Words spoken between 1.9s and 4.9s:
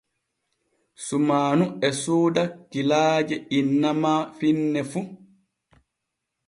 sooda kilaaje inna ma finne